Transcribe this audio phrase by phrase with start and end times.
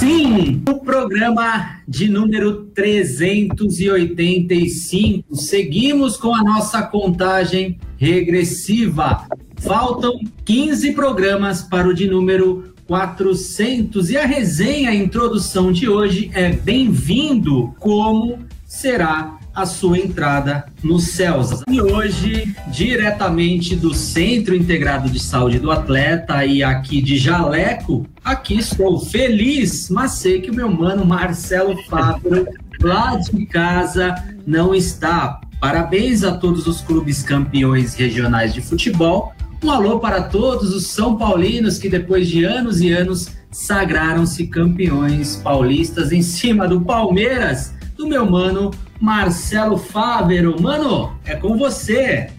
[0.00, 5.36] Sim, o programa de número 385.
[5.36, 9.26] Seguimos com a nossa contagem regressiva.
[9.58, 16.30] Faltam 15 programas para o de número 400 e a resenha, a introdução de hoje
[16.32, 21.62] é bem-vindo como será a sua entrada nos céus.
[21.68, 28.58] E hoje, diretamente do Centro Integrado de Saúde do Atleta e aqui de Jaleco, aqui
[28.58, 32.46] estou feliz, mas sei que o meu mano Marcelo Fábio,
[32.80, 34.14] lá de casa,
[34.46, 35.40] não está.
[35.60, 39.34] Parabéns a todos os clubes campeões regionais de futebol.
[39.62, 45.36] Um alô para todos os São Paulinos que depois de anos e anos sagraram-se campeões
[45.36, 48.70] paulistas em cima do Palmeiras, do meu mano
[49.00, 50.60] Marcelo Fávero.
[50.60, 52.30] Mano, é com você.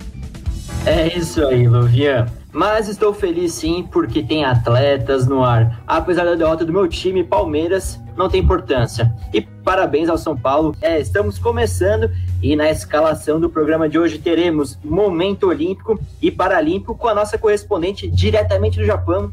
[0.85, 2.27] É isso aí, Luvian.
[2.53, 5.81] Mas estou feliz sim porque tem atletas no ar.
[5.87, 9.11] Apesar da derrota do meu time, Palmeiras, não tem importância.
[9.33, 10.75] E parabéns ao São Paulo.
[10.81, 12.11] É, estamos começando
[12.43, 17.37] e na escalação do programa de hoje teremos Momento Olímpico e Paralímpico com a nossa
[17.37, 19.31] correspondente diretamente do Japão,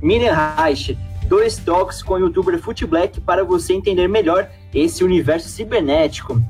[0.00, 0.96] Miriam Reich.
[1.26, 6.40] Dois toques com o youtuber Footblack para você entender melhor esse universo cibernético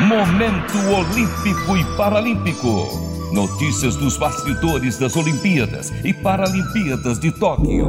[0.00, 3.17] Momento Olímpico e Paralímpico.
[3.32, 7.86] Notícias dos bastidores das Olimpíadas e Paralimpíadas de Tóquio.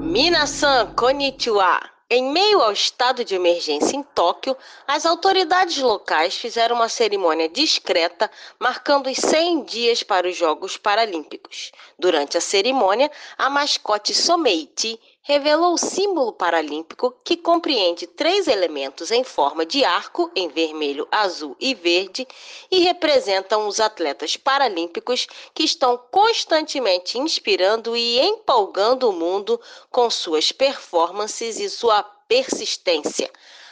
[0.00, 1.80] Minasan konnichiwa.
[2.10, 4.56] Em meio ao estado de emergência em Tóquio,
[4.86, 8.28] as autoridades locais fizeram uma cerimônia discreta
[8.58, 11.70] marcando os 100 dias para os Jogos Paralímpicos.
[11.98, 19.22] Durante a cerimônia, a mascote Someiti revelou o símbolo paralímpico que compreende três elementos em
[19.22, 22.26] forma de arco em vermelho, azul e verde
[22.70, 29.60] e representam os atletas paralímpicos que estão constantemente inspirando e empolgando o mundo
[29.90, 33.30] com suas performances e sua persistência.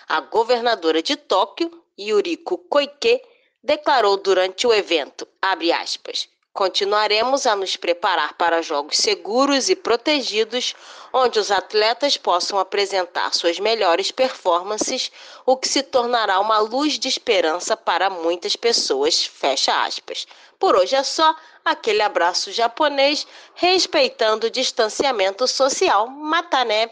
[0.09, 3.23] A governadora de Tóquio, Yuriko Koike,
[3.62, 10.75] declarou durante o evento, abre aspas, Continuaremos a nos preparar para jogos seguros e protegidos,
[11.12, 15.12] onde os atletas possam apresentar suas melhores performances,
[15.44, 19.23] o que se tornará uma luz de esperança para muitas pessoas.
[19.26, 20.26] Fecha aspas.
[20.58, 21.37] Por hoje é só.
[21.62, 26.08] Aquele abraço japonês, respeitando o distanciamento social.
[26.08, 26.91] Matané.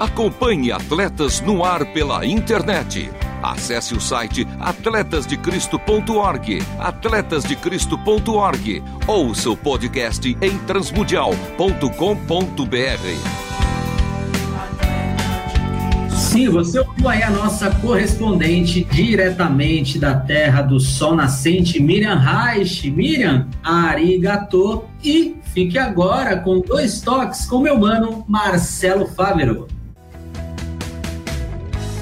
[0.00, 10.58] Acompanhe atletas no ar pela internet Acesse o site atletasdecristo.org, atletasdecristo.org ou seu podcast em
[10.58, 13.50] transmundial.com.br.
[16.30, 22.88] Sim, você ouviu aí a nossa correspondente diretamente da terra do sol nascente, Miriam Reich.
[22.88, 24.84] Miriam, arigato.
[25.02, 29.66] E fique agora com dois toques com meu mano Marcelo Fávero.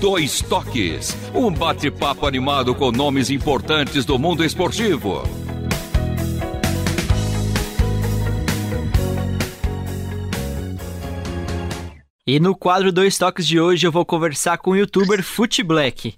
[0.00, 5.24] Dois Toques, um bate-papo animado com nomes importantes do mundo esportivo.
[12.24, 16.14] E no quadro Dois Toques de hoje eu vou conversar com o youtuber Footblack.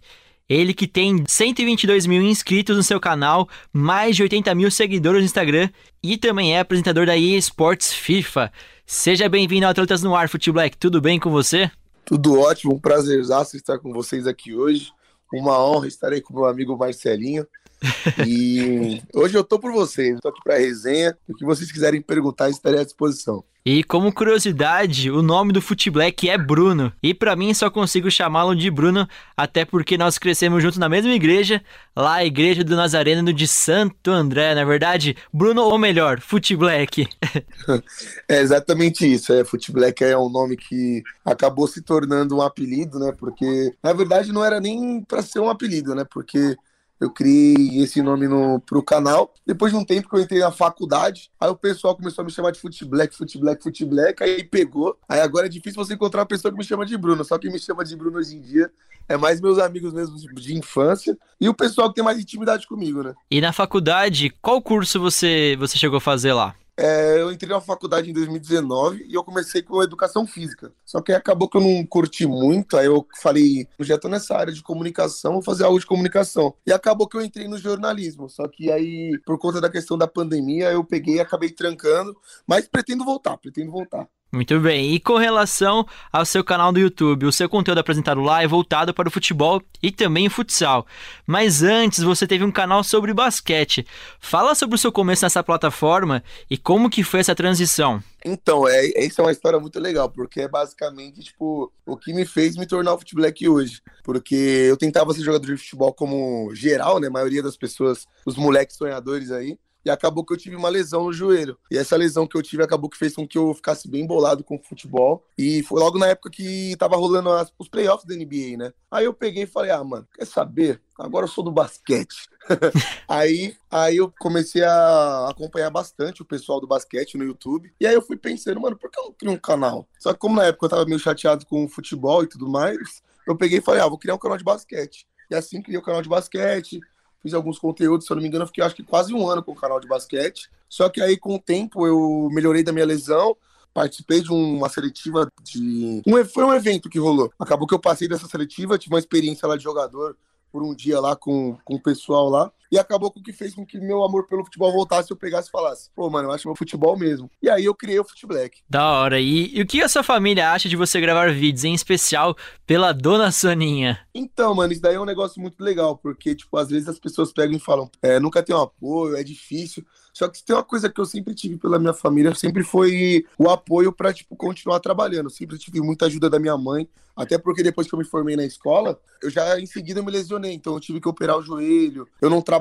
[0.46, 5.24] Ele que tem 122 mil inscritos no seu canal, mais de 80 mil seguidores no
[5.24, 5.70] Instagram
[6.02, 8.52] e também é apresentador da EA Sports FIFA.
[8.84, 10.76] Seja bem-vindo ao Atletas no Ar, Footblack.
[10.76, 11.70] Tudo bem com você?
[12.10, 14.92] Tudo ótimo, um prazerzaço estar com vocês aqui hoje.
[15.32, 17.46] Uma honra estar aí com meu amigo Marcelinho.
[18.26, 21.16] E hoje eu tô por vocês, tô aqui para resenha.
[21.28, 23.44] O que vocês quiserem perguntar, estarei à disposição.
[23.64, 26.90] E como curiosidade, o nome do Footblack é Bruno.
[27.02, 29.06] E para mim só consigo chamá-lo de Bruno,
[29.36, 31.62] até porque nós crescemos juntos na mesma igreja,
[31.94, 35.14] lá a igreja do Nazareno de Santo André, na é verdade.
[35.30, 37.06] Bruno, ou melhor, Footblack.
[38.26, 39.30] é exatamente isso.
[39.30, 43.12] É, Footblack é um nome que acabou se tornando um apelido, né?
[43.18, 46.06] Porque na verdade não era nem para ser um apelido, né?
[46.10, 46.56] Porque
[47.00, 49.32] eu criei esse nome no, pro canal.
[49.47, 52.31] Depois de um tempo que eu entrei na faculdade, aí o pessoal começou a me
[52.31, 54.97] chamar de Footblack, Footblack, Footblack, aí pegou.
[55.08, 57.25] Aí agora é difícil você encontrar uma pessoa que me chama de Bruno.
[57.25, 58.70] Só quem me chama de Bruno hoje em dia
[59.08, 63.02] é mais meus amigos mesmo de infância e o pessoal que tem mais intimidade comigo,
[63.02, 63.12] né?
[63.29, 66.55] E na faculdade, qual curso você, você chegou a fazer lá?
[66.82, 70.72] É, eu entrei na faculdade em 2019 e eu comecei com educação física.
[70.82, 74.50] Só que acabou que eu não curti muito, aí eu falei, já tô nessa área
[74.50, 76.54] de comunicação, vou fazer algo de comunicação.
[76.66, 78.30] E acabou que eu entrei no jornalismo.
[78.30, 82.16] Só que aí, por conta da questão da pandemia, eu peguei e acabei trancando,
[82.46, 84.08] mas pretendo voltar, pretendo voltar.
[84.32, 84.94] Muito bem.
[84.94, 88.94] E com relação ao seu canal do YouTube, o seu conteúdo apresentado lá é voltado
[88.94, 90.86] para o futebol e também o futsal.
[91.26, 93.84] Mas antes você teve um canal sobre basquete.
[94.20, 98.00] Fala sobre o seu começo nessa plataforma e como que foi essa transição.
[98.24, 102.24] Então, é, essa é uma história muito legal, porque é basicamente, tipo, o que me
[102.24, 103.82] fez me tornar o futebol aqui hoje.
[104.04, 107.08] Porque eu tentava ser jogador de futebol como geral, né?
[107.08, 111.04] A maioria das pessoas, os moleques sonhadores aí e acabou que eu tive uma lesão
[111.04, 111.58] no joelho.
[111.70, 114.44] E essa lesão que eu tive acabou que fez com que eu ficasse bem bolado
[114.44, 115.24] com o futebol.
[115.36, 118.72] E foi logo na época que tava rolando as, os playoffs da NBA, né?
[118.90, 120.80] Aí eu peguei e falei: ah, mano, quer saber?
[120.98, 122.28] Agora eu sou do basquete.
[123.08, 127.72] aí, aí eu comecei a acompanhar bastante o pessoal do basquete no YouTube.
[127.80, 129.88] E aí eu fui pensando, mano, por que eu não crio um canal?
[129.98, 133.02] Só que como na época eu tava meio chateado com o futebol e tudo mais,
[133.26, 135.06] eu peguei e falei, ah, vou criar um canal de basquete.
[135.30, 136.80] E assim criei o canal de basquete,
[137.22, 139.52] fiz alguns conteúdos, se eu não me engano, fiquei acho que quase um ano com
[139.52, 140.50] o canal de basquete.
[140.69, 143.37] Só que aí, com o tempo, eu melhorei da minha lesão,
[143.75, 146.02] participei de uma seletiva de.
[146.06, 147.32] Um, foi um evento que rolou.
[147.38, 150.17] Acabou que eu passei dessa seletiva, tive uma experiência lá de jogador
[150.52, 152.52] por um dia lá com, com o pessoal lá.
[152.70, 155.49] E acabou com o que fez com que meu amor pelo futebol voltasse eu pegasse
[155.49, 157.28] e falasse, pô, mano, eu acho meu futebol mesmo.
[157.43, 158.61] E aí eu criei o Futeblack.
[158.69, 159.20] Da hora.
[159.20, 162.93] E, e o que a sua família acha de você gravar vídeos, em especial pela
[162.93, 163.99] dona Soninha?
[164.14, 167.33] Então, mano, isso daí é um negócio muito legal, porque, tipo, às vezes as pessoas
[167.33, 169.85] pegam e falam, é, nunca tem um apoio, é difícil.
[170.12, 173.49] Só que tem uma coisa que eu sempre tive pela minha família, sempre foi o
[173.49, 175.30] apoio para tipo continuar trabalhando.
[175.30, 178.44] Sempre tive muita ajuda da minha mãe, até porque depois que eu me formei na
[178.44, 182.09] escola, eu já em seguida me lesionei, então eu tive que operar o joelho.
[182.21, 182.60] Eu não trabalhava,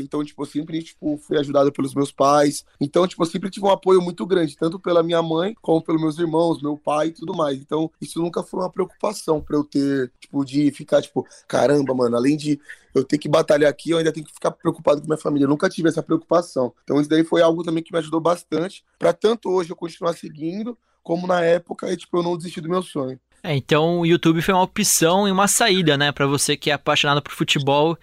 [0.00, 2.64] então tipo eu sempre tipo fui ajudado pelos meus pais.
[2.80, 6.00] Então tipo eu sempre tive um apoio muito grande, tanto pela minha mãe como pelos
[6.00, 7.58] meus irmãos, meu pai e tudo mais.
[7.58, 12.16] Então isso nunca foi uma preocupação para eu ter tipo de ficar tipo, caramba, mano,
[12.16, 12.60] além de
[12.94, 15.44] eu tenho que batalhar aqui, eu ainda tenho que ficar preocupado com minha família.
[15.44, 16.72] Eu nunca tive essa preocupação.
[16.82, 20.14] Então isso daí foi algo também que me ajudou bastante para tanto hoje eu continuar
[20.14, 23.20] seguindo, como na época e, tipo, eu não desisti do meu sonho.
[23.42, 26.72] É, então o YouTube foi uma opção e uma saída, né, para você que é
[26.72, 27.96] apaixonado por futebol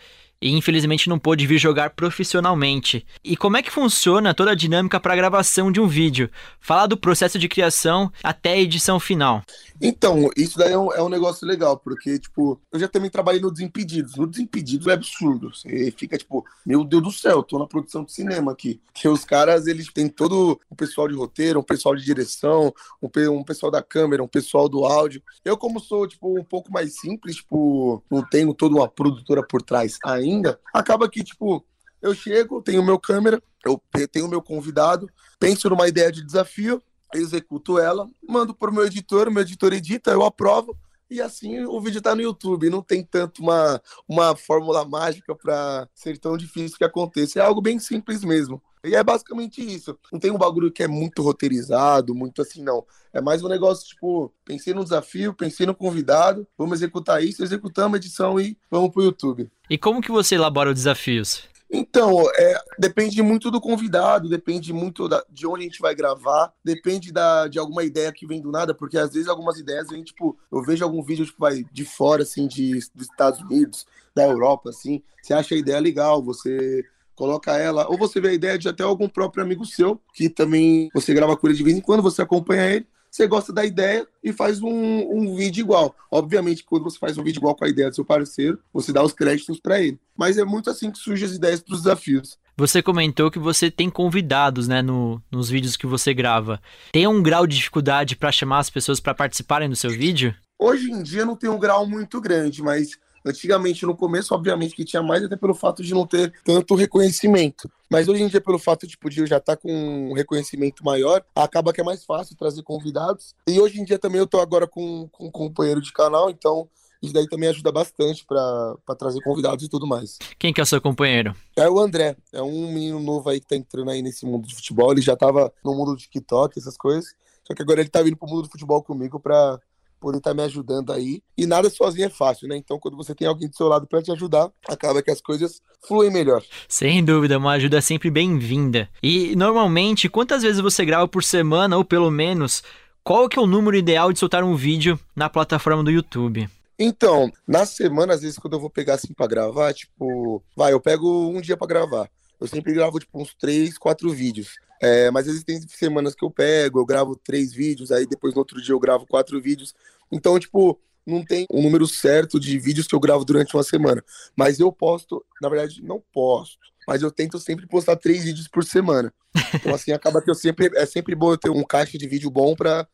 [0.43, 3.05] e infelizmente não pôde vir jogar profissionalmente.
[3.23, 6.29] E como é que funciona toda a dinâmica para a gravação de um vídeo?
[6.59, 9.41] Fala do processo de criação até a edição final.
[9.81, 13.41] Então, isso daí é um, é um, negócio legal, porque, tipo, eu já também trabalhei
[13.41, 14.15] no Desimpedidos.
[14.15, 15.53] No Desimpedidos é absurdo.
[15.53, 18.79] Você fica, tipo, meu Deus do céu, tô na produção de cinema aqui.
[18.93, 23.09] Que os caras, eles têm todo o pessoal de roteiro, um pessoal de direção, um,
[23.31, 25.21] um pessoal da câmera, um pessoal do áudio.
[25.43, 29.61] Eu, como sou, tipo, um pouco mais simples, tipo, não tenho toda uma produtora por
[29.61, 30.32] trás ainda,
[30.73, 31.65] acaba que, tipo,
[32.01, 35.09] eu chego, tenho meu câmera, eu tenho meu convidado,
[35.39, 36.81] penso numa ideia de desafio,
[37.13, 40.77] executo ela, mando para o meu editor, meu editor edita, eu aprovo,
[41.09, 42.69] e assim o vídeo tá no YouTube.
[42.69, 47.39] Não tem tanto uma, uma fórmula mágica para ser tão difícil que aconteça.
[47.39, 48.61] É algo bem simples mesmo.
[48.83, 49.97] E é basicamente isso.
[50.11, 52.85] Não tem um bagulho que é muito roteirizado, muito assim, não.
[53.13, 57.95] É mais um negócio, tipo, pensei no desafio, pensei no convidado, vamos executar isso, executamos
[57.95, 59.49] a edição e vamos pro YouTube.
[59.69, 61.47] E como que você elabora os desafios?
[61.75, 66.53] Então, é, depende muito do convidado, depende muito da, de onde a gente vai gravar,
[66.63, 70.03] depende da, de alguma ideia que vem do nada, porque às vezes algumas ideias vêm,
[70.03, 74.23] tipo, eu vejo algum vídeo, tipo, vai de fora, assim, de, dos Estados Unidos, da
[74.23, 78.57] Europa, assim, você acha a ideia legal, você coloca ela, ou você vê a ideia
[78.57, 81.81] de até algum próprio amigo seu, que também você grava com ele de vez em
[81.81, 85.95] quando, você acompanha ele, você gosta da ideia e faz um, um vídeo igual.
[86.09, 89.03] Obviamente, quando você faz um vídeo igual com a ideia do seu parceiro, você dá
[89.03, 89.99] os créditos para ele.
[90.17, 92.39] Mas é muito assim que surgem as ideias para os desafios.
[92.57, 96.59] Você comentou que você tem convidados, né, no, nos vídeos que você grava.
[96.91, 100.35] Tem um grau de dificuldade para chamar as pessoas para participarem do seu vídeo?
[100.59, 104.83] Hoje em dia não tem um grau muito grande, mas Antigamente, no começo, obviamente que
[104.83, 107.69] tinha mais, até pelo fato de não ter tanto reconhecimento.
[107.89, 109.71] Mas hoje em dia, pelo fato tipo, de eu já estar tá com
[110.11, 113.35] um reconhecimento maior, acaba que é mais fácil trazer convidados.
[113.47, 116.67] E hoje em dia também eu tô agora com, com um companheiro de canal, então
[117.03, 120.17] isso daí também ajuda bastante para trazer convidados e tudo mais.
[120.39, 121.35] Quem que é o seu companheiro?
[121.53, 124.55] É o André, é um menino novo aí que tá entrando aí nesse mundo de
[124.55, 124.93] futebol.
[124.93, 127.13] Ele já tava no mundo do TikTok, essas coisas.
[127.45, 129.59] Só que agora ele tá vindo pro mundo do futebol comigo para
[130.03, 131.21] poder estar tá me ajudando aí.
[131.37, 132.57] E nada sozinho é fácil, né?
[132.57, 135.61] Então, quando você tem alguém do seu lado para te ajudar, acaba que as coisas
[135.87, 136.43] fluem melhor.
[136.67, 138.89] Sem dúvida, uma ajuda sempre bem-vinda.
[139.01, 142.61] E normalmente, quantas vezes você grava por semana ou pelo menos?
[143.03, 146.49] Qual que é o número ideal de soltar um vídeo na plataforma do YouTube?
[146.77, 150.81] Então, na semana, às vezes, quando eu vou pegar assim pra gravar, tipo, vai, eu
[150.81, 152.09] pego um dia para gravar.
[152.41, 154.55] Eu sempre gravo, tipo, uns três, quatro vídeos.
[154.83, 158.61] É, mas existem semanas que eu pego, eu gravo três vídeos, aí depois no outro
[158.61, 159.73] dia eu gravo quatro vídeos.
[160.11, 164.03] Então, tipo, não tem um número certo de vídeos que eu gravo durante uma semana.
[164.35, 166.57] Mas eu posto, na verdade, não posto.
[166.85, 169.13] Mas eu tento sempre postar três vídeos por semana.
[169.53, 170.69] Então, assim, acaba que eu sempre.
[170.75, 172.85] É sempre bom eu ter um caixa de vídeo bom pra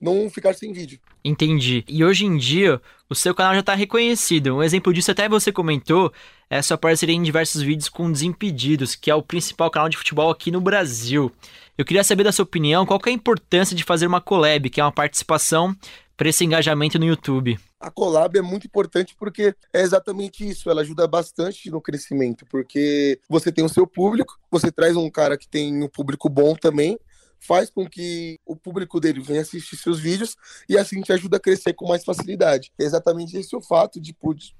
[0.00, 0.98] não ficar sem vídeo.
[1.24, 1.84] Entendi.
[1.88, 4.56] E hoje em dia, o seu canal já está reconhecido.
[4.56, 6.12] Um exemplo disso, até você comentou,
[6.48, 10.30] é sua parceria em diversos vídeos com Desimpedidos, que é o principal canal de futebol
[10.30, 11.32] aqui no Brasil.
[11.76, 14.80] Eu queria saber da sua opinião, qual é a importância de fazer uma collab, que
[14.80, 15.74] é uma participação
[16.16, 17.58] para esse engajamento no YouTube?
[17.78, 23.20] A collab é muito importante porque é exatamente isso, ela ajuda bastante no crescimento, porque
[23.28, 26.98] você tem o seu público, você traz um cara que tem um público bom também,
[27.38, 30.36] faz com que o público dele venha assistir seus vídeos
[30.68, 32.72] e assim te ajuda a crescer com mais facilidade.
[32.78, 34.16] É exatamente esse o fato de,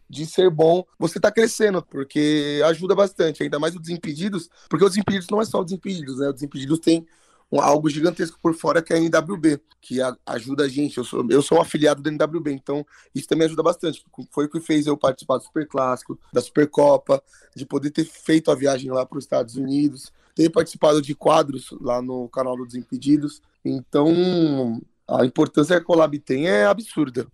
[0.09, 4.89] de ser bom você tá crescendo, porque ajuda bastante, ainda mais o Desimpedidos, porque o
[4.89, 6.29] Desimpedidos não é só o Desimpedidos, né?
[6.29, 7.07] O Desimpedidos tem
[7.51, 10.99] um, algo gigantesco por fora que é a NWB, que a, ajuda a gente.
[10.99, 14.05] Eu sou, eu sou um afiliado da NWB, então isso também ajuda bastante.
[14.31, 17.23] Foi o que fez eu participar do Super Clássico, da Supercopa,
[17.55, 21.71] de poder ter feito a viagem lá para os Estados Unidos ter participado de quadros
[21.81, 23.41] lá no canal do Desimpedidos.
[23.65, 24.79] Então,
[25.09, 27.27] a importância que a Colab tem é absurda.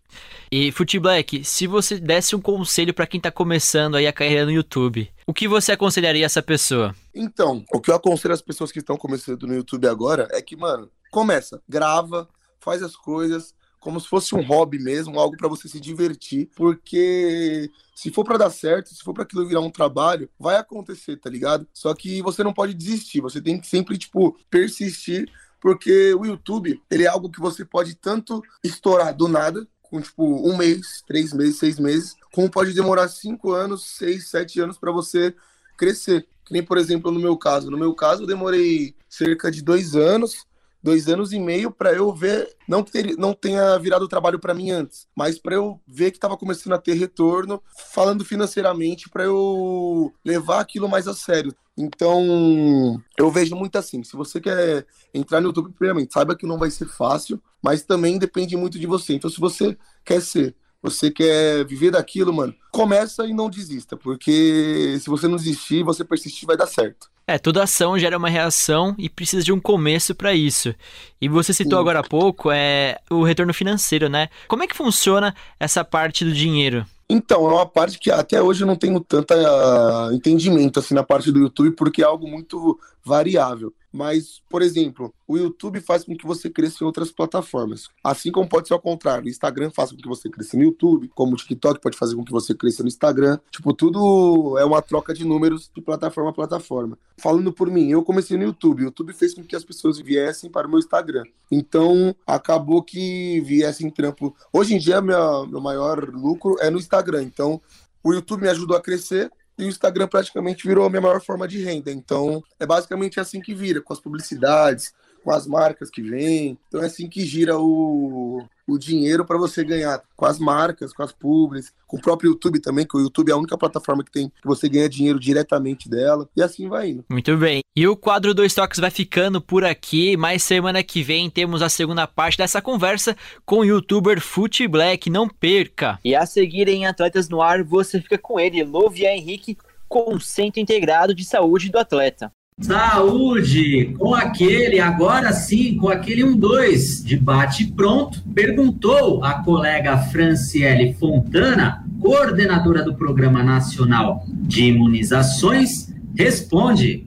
[0.51, 4.53] E Futeblack, se você desse um conselho para quem está começando aí a carreira no
[4.53, 6.95] YouTube, o que você aconselharia essa pessoa?
[7.13, 10.55] Então, o que eu aconselho às pessoas que estão começando no YouTube agora é que,
[10.55, 12.29] mano, começa, grava,
[12.61, 17.69] faz as coisas, como se fosse um hobby mesmo, algo para você se divertir, porque
[17.97, 21.29] se for para dar certo, se for para aquilo virar um trabalho, vai acontecer, tá
[21.29, 21.67] ligado?
[21.75, 25.29] Só que você não pode desistir, você tem que sempre tipo persistir,
[25.61, 30.25] porque o YouTube, ele é algo que você pode tanto estourar do nada, com tipo
[30.49, 34.93] um mês, três meses, seis meses, como pode demorar cinco anos, seis, sete anos para
[34.93, 35.35] você
[35.77, 36.25] crescer.
[36.45, 37.71] Que nem, por exemplo, no meu caso.
[37.71, 40.47] No meu caso, eu demorei cerca de dois anos
[40.83, 44.55] dois anos e meio para eu ver, não que ter, não tenha virado trabalho para
[44.55, 47.63] mim antes, mas para eu ver que estava começando a ter retorno,
[47.93, 51.55] falando financeiramente, para eu levar aquilo mais a sério.
[51.77, 54.85] Então, eu vejo muito assim, se você quer
[55.15, 58.87] entrar no YouTube, primeiramente, saiba que não vai ser fácil, mas também depende muito de
[58.87, 59.15] você.
[59.15, 64.99] Então, se você quer ser você quer viver daquilo, mano, começa e não desista, porque
[65.01, 67.09] se você não desistir, você persistir, vai dar certo.
[67.27, 70.75] É, toda ação gera uma reação e precisa de um começo para isso.
[71.21, 71.81] E você citou Sim.
[71.81, 74.29] agora há pouco é o retorno financeiro, né?
[74.49, 76.85] Como é que funciona essa parte do dinheiro?
[77.09, 81.03] Então, é uma parte que até hoje eu não tenho tanto uh, entendimento assim na
[81.03, 83.73] parte do YouTube, porque é algo muito variável.
[83.93, 87.89] Mas, por exemplo, o YouTube faz com que você cresça em outras plataformas.
[88.03, 89.27] Assim como pode ser ao contrário.
[89.27, 92.25] O Instagram faz com que você cresça no YouTube, como o TikTok pode fazer com
[92.25, 93.39] que você cresça no Instagram.
[93.51, 96.99] Tipo, tudo é uma troca de números de plataforma a plataforma.
[97.19, 98.83] Falando por mim, eu comecei no YouTube.
[98.83, 101.25] O YouTube fez com que as pessoas viessem para o meu Instagram.
[101.51, 104.35] Então, acabou que viessem trampo.
[104.53, 107.25] Hoje em dia, meu, meu maior lucro é no Instagram.
[107.25, 107.61] Então,
[108.03, 111.47] o YouTube me ajudou a crescer e o Instagram praticamente virou a minha maior forma
[111.47, 111.91] de renda.
[111.91, 114.93] Então, é basicamente assim que vira, com as publicidades,
[115.23, 116.59] com as marcas que vêm.
[116.69, 121.03] Então, é assim que gira o, o dinheiro para você ganhar com as marcas, com
[121.03, 124.11] as publis, com o próprio YouTube também, que o YouTube é a única plataforma que
[124.11, 127.05] tem que você ganha dinheiro diretamente dela, e assim vai indo.
[127.11, 127.61] Muito bem.
[127.75, 131.69] E o quadro Dois Toques vai ficando por aqui, mas semana que vem temos a
[131.69, 135.99] segunda parte dessa conversa com o youtuber Fute Black, não perca.
[136.05, 139.57] E a seguir em Atletas no Ar, você fica com ele, Lovia Henrique,
[139.89, 142.33] com o Centro Integrado de Saúde do Atleta.
[142.63, 143.95] Saúde!
[143.99, 151.85] Com aquele, agora sim, com aquele 1-2 de bate pronto, perguntou a colega Franciele Fontana,
[152.01, 157.07] coordenadora do Programa Nacional de Imunizações, responde.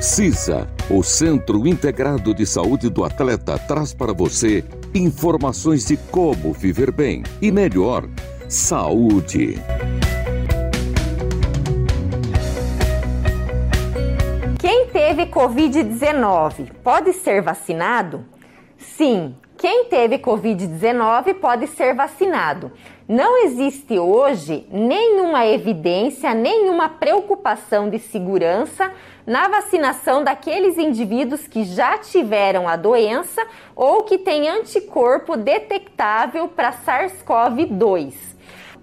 [0.00, 4.64] CISA, o Centro Integrado de Saúde do Atleta, traz para você
[4.94, 8.08] informações de como viver bem e melhor.
[8.48, 9.56] Saúde.
[15.06, 18.24] Teve Covid-19 pode ser vacinado?
[18.76, 22.72] Sim, quem teve Covid-19 pode ser vacinado.
[23.08, 28.90] Não existe hoje nenhuma evidência, nenhuma preocupação de segurança
[29.24, 33.46] na vacinação daqueles indivíduos que já tiveram a doença
[33.76, 38.34] ou que têm anticorpo detectável para SARS-CoV-2.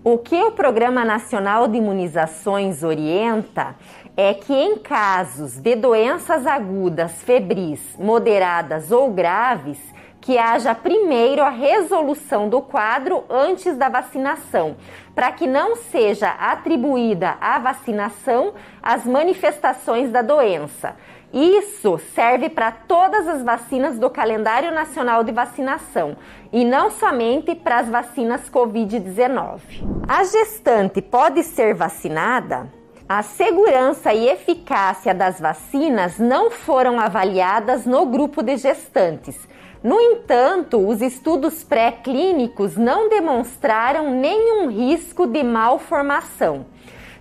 [0.05, 3.73] O que o Programa Nacional de Imunizações orienta
[4.15, 9.79] é que em casos de doenças agudas, febris, moderadas ou graves,
[10.21, 14.77] que haja primeiro a resolução do quadro antes da vacinação,
[15.13, 20.95] para que não seja atribuída à vacinação as manifestações da doença.
[21.33, 26.15] Isso serve para todas as vacinas do calendário nacional de vacinação
[26.53, 29.59] e não somente para as vacinas Covid-19.
[30.07, 32.69] A gestante pode ser vacinada
[33.15, 39.37] a segurança e eficácia das vacinas não foram avaliadas no grupo de gestantes.
[39.83, 46.65] No entanto, os estudos pré-clínicos não demonstraram nenhum risco de malformação.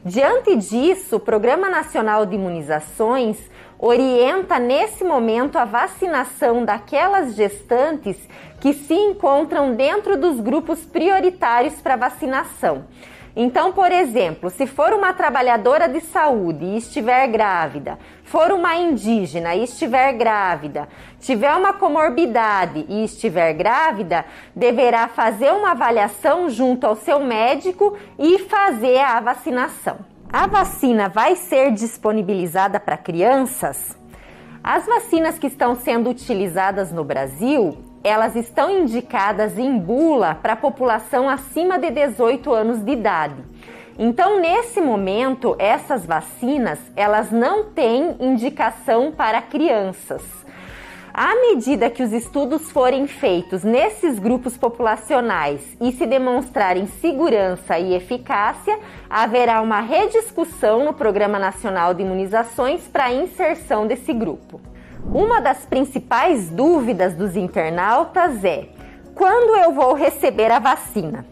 [0.03, 3.37] Diante disso, o Programa Nacional de Imunizações
[3.79, 8.17] orienta nesse momento a vacinação daquelas gestantes
[8.63, 12.85] que se encontram dentro dos grupos prioritários para vacinação.
[13.35, 19.55] Então, por exemplo, se for uma trabalhadora de saúde e estiver grávida, for uma indígena
[19.55, 20.87] e estiver grávida,
[21.19, 28.39] tiver uma comorbidade e estiver grávida, deverá fazer uma avaliação junto ao seu médico e
[28.41, 29.99] fazer a vacinação.
[30.31, 33.97] A vacina vai ser disponibilizada para crianças?
[34.63, 40.57] As vacinas que estão sendo utilizadas no Brasil, elas estão indicadas em bula para a
[40.57, 43.43] população acima de 18 anos de idade.
[43.99, 50.23] Então, nesse momento, essas vacinas, elas não têm indicação para crianças.
[51.15, 57.93] À medida que os estudos forem feitos nesses grupos populacionais e se demonstrarem segurança e
[57.93, 58.79] eficácia,
[59.11, 64.59] haverá uma rediscussão no Programa Nacional de Imunizações para a inserção desse grupo.
[65.05, 68.69] Uma das principais dúvidas dos internautas é:
[69.15, 71.27] quando eu vou receber a vacina?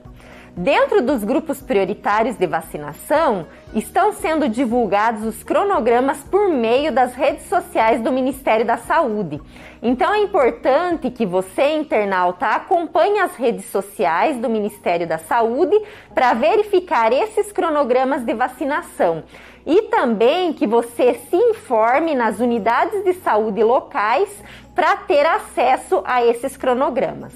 [0.56, 7.48] Dentro dos grupos prioritários de vacinação, estão sendo divulgados os cronogramas por meio das redes
[7.48, 9.40] sociais do Ministério da Saúde.
[9.80, 15.80] Então é importante que você, internauta, acompanhe as redes sociais do Ministério da Saúde
[16.12, 19.22] para verificar esses cronogramas de vacinação
[19.66, 24.28] e também que você se informe nas unidades de saúde locais
[24.74, 27.32] para ter acesso a esses cronogramas.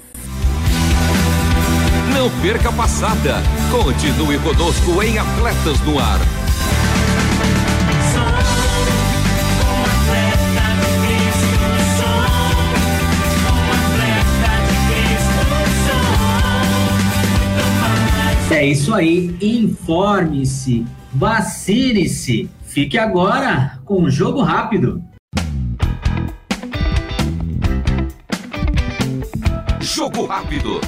[2.13, 3.35] Não perca a passada.
[3.71, 6.19] Continue conosco em Atletas no Ar.
[18.51, 20.85] É isso aí, informe-se
[21.17, 22.49] Vacine-se!
[22.63, 25.01] Fique agora com o jogo rápido.
[29.79, 30.81] Jogo rápido.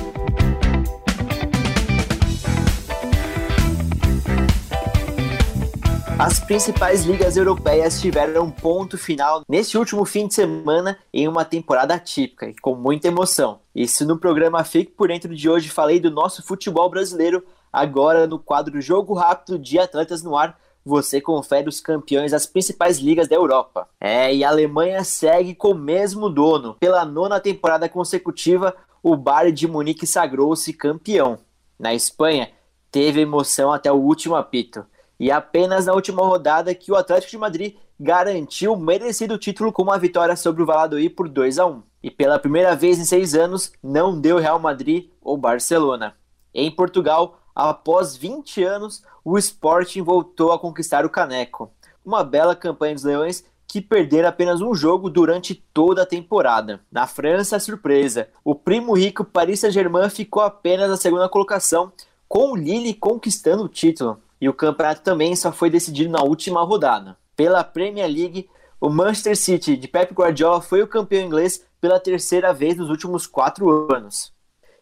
[6.19, 11.45] As principais ligas europeias tiveram um ponto final neste último fim de semana em uma
[11.45, 13.59] temporada atípica e com muita emoção.
[13.73, 17.45] Isso no programa Fique por Dentro de hoje falei do nosso futebol brasileiro,
[17.77, 22.97] agora no quadro Jogo Rápido de Atletas no Ar, você confere os campeões das principais
[22.97, 23.87] ligas da Europa.
[23.99, 26.75] É, e a Alemanha segue com o mesmo dono.
[26.79, 31.37] Pela nona temporada consecutiva, o Bayern de Munique sagrou-se campeão.
[31.77, 32.49] Na Espanha,
[32.89, 34.83] teve emoção até o último apito.
[35.19, 39.83] E apenas na última rodada que o Atlético de Madrid garantiu o merecido título com
[39.83, 41.83] uma vitória sobre o Valladolid por 2 a 1.
[42.01, 46.15] E pela primeira vez em seis anos, não deu Real Madrid ou Barcelona.
[46.53, 51.71] Em Portugal, após 20 anos, o Sporting voltou a conquistar o caneco.
[52.05, 56.79] Uma bela campanha dos Leões que perderam apenas um jogo durante toda a temporada.
[56.91, 61.91] Na França, surpresa, o primo rico Paris Saint-Germain ficou apenas na segunda colocação,
[62.29, 66.63] com o Lille conquistando o título e o campeonato também só foi decidido na última
[66.63, 67.17] rodada.
[67.35, 68.47] Pela Premier League,
[68.79, 73.25] o Manchester City de Pep Guardiola foi o campeão inglês pela terceira vez nos últimos
[73.25, 74.31] quatro anos.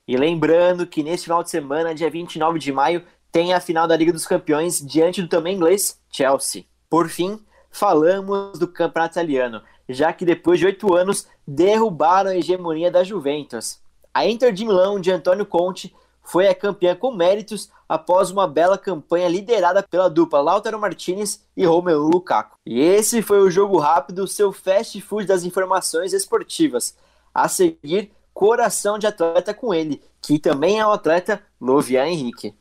[0.08, 3.98] E lembrando que neste final de semana, dia 29 de maio, tem a final da
[3.98, 6.66] Liga dos Campeões diante do também inglês Chelsea.
[6.90, 7.40] Por fim,
[7.72, 13.80] falamos do campeonato italiano, já que depois de oito anos derrubaram a hegemonia da Juventus.
[14.14, 18.78] A Inter de Milão de Antônio Conte foi a campeã com méritos após uma bela
[18.78, 22.58] campanha liderada pela dupla Lautaro Martinez e Romelu Lukaku.
[22.66, 26.96] E esse foi o jogo rápido, seu fast food das informações esportivas.
[27.34, 32.54] A seguir, coração de atleta com ele, que também é o atleta Lovian Henrique.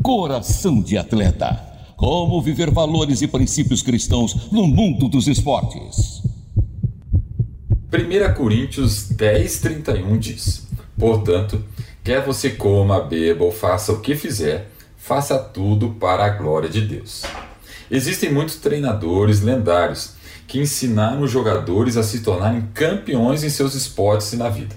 [0.00, 1.60] Coração de atleta.
[1.96, 6.22] Como viver valores e princípios cristãos no mundo dos esportes.
[7.92, 11.64] 1 Coríntios 10, 31 diz: Portanto,
[12.04, 16.80] quer você coma, beba ou faça o que fizer, faça tudo para a glória de
[16.80, 17.22] Deus.
[17.90, 20.21] Existem muitos treinadores lendários
[20.52, 24.76] que ensinaram os jogadores a se tornarem campeões em seus esportes e na vida.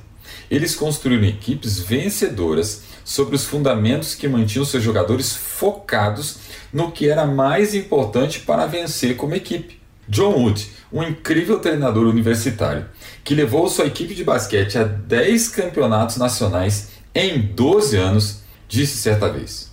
[0.49, 6.37] Eles construíram equipes vencedoras sobre os fundamentos que mantinham seus jogadores focados
[6.71, 9.77] no que era mais importante para vencer como equipe.
[10.07, 12.85] John Wood, um incrível treinador universitário,
[13.21, 19.27] que levou sua equipe de basquete a 10 campeonatos nacionais em 12 anos, disse certa
[19.27, 19.69] vez: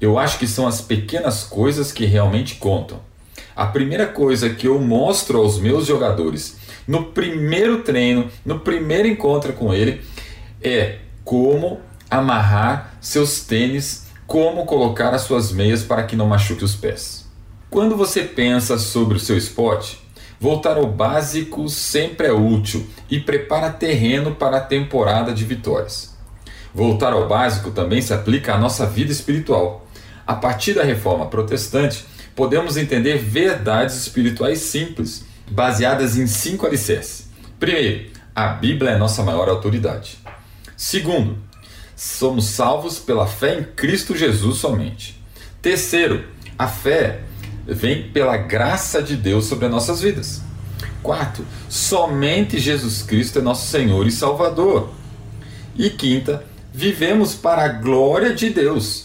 [0.00, 3.00] Eu acho que são as pequenas coisas que realmente contam.
[3.54, 9.52] A primeira coisa que eu mostro aos meus jogadores no primeiro treino, no primeiro encontro
[9.52, 10.02] com ele,
[10.62, 16.74] é como amarrar seus tênis, como colocar as suas meias para que não machuque os
[16.74, 17.26] pés.
[17.70, 20.04] Quando você pensa sobre o seu esporte,
[20.44, 26.14] Voltar ao básico sempre é útil e prepara terreno para a temporada de vitórias.
[26.74, 29.86] Voltar ao básico também se aplica à nossa vida espiritual.
[30.26, 37.28] A partir da reforma protestante, podemos entender verdades espirituais simples, baseadas em cinco alicerces.
[37.58, 40.18] Primeiro, a Bíblia é nossa maior autoridade.
[40.76, 41.38] Segundo,
[41.94, 45.22] somos salvos pela fé em Cristo Jesus somente.
[45.62, 46.24] Terceiro,
[46.58, 47.20] a fé
[47.66, 50.42] vem pela graça de Deus sobre as nossas vidas.
[51.02, 54.90] Quarto, somente Jesus Cristo é nosso Senhor e Salvador.
[55.76, 59.03] E quinta, vivemos para a glória de Deus.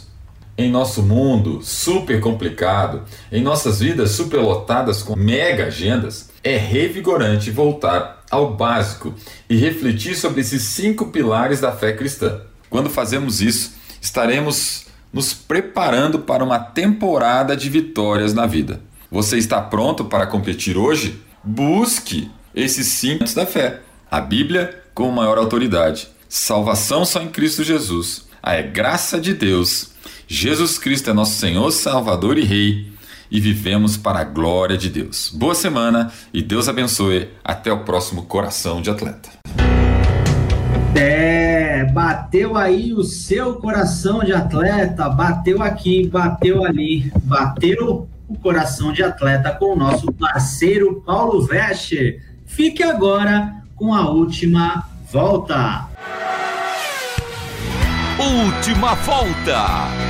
[0.59, 8.25] Em nosso mundo super complicado, em nossas vidas superlotadas com mega agendas, é revigorante voltar
[8.29, 9.13] ao básico
[9.49, 12.41] e refletir sobre esses cinco pilares da fé cristã.
[12.69, 18.81] Quando fazemos isso, estaremos nos preparando para uma temporada de vitórias na vida.
[19.09, 21.21] Você está pronto para competir hoje?
[21.41, 23.79] Busque esses cinco da fé.
[24.11, 26.09] A Bíblia com maior autoridade.
[26.27, 28.27] Salvação só em Cristo Jesus.
[28.43, 29.91] A graça de Deus.
[30.31, 32.87] Jesus Cristo é nosso Senhor, Salvador e Rei.
[33.31, 35.31] E vivemos para a glória de Deus.
[35.33, 37.29] Boa semana e Deus abençoe.
[37.43, 39.29] Até o próximo Coração de Atleta.
[40.95, 48.91] É, bateu aí o seu coração de atleta, bateu aqui, bateu ali, bateu o coração
[48.91, 52.23] de atleta com o nosso parceiro Paulo Vescher.
[52.45, 55.87] Fique agora com a última volta.
[58.19, 60.08] Última volta.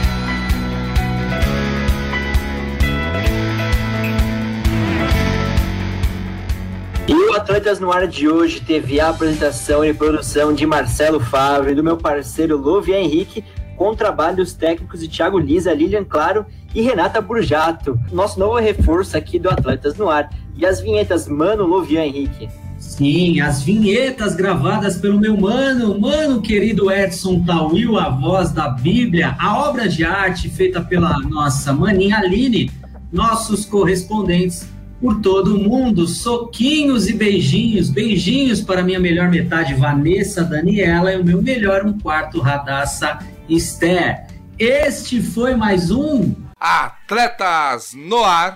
[7.29, 11.83] O Atletas no Ar de hoje teve a apresentação e produção de Marcelo Favre, do
[11.83, 13.43] meu parceiro Lovia Henrique,
[13.77, 19.37] com trabalhos técnicos de Thiago Lisa, Lilian Claro e Renata Burjato, nosso novo reforço aqui
[19.37, 20.27] do Atletas no Ar.
[20.57, 22.49] E as vinhetas Mano Lovian Henrique.
[22.79, 29.35] Sim, as vinhetas gravadas pelo meu mano, mano querido Edson Tawil, a voz da Bíblia,
[29.37, 32.71] a obra de arte feita pela nossa maninha Aline,
[33.11, 34.67] nossos correspondentes
[34.99, 36.07] por todo o mundo.
[36.07, 41.97] Soquinhos e beijinhos, beijinhos para minha melhor metade, Vanessa Daniela, e o meu melhor um
[41.97, 44.27] quarto, Radassa Esther.
[44.57, 48.55] Este foi mais um Atletas no Ar.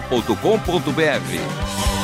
[0.00, 2.01] jornal.com.br.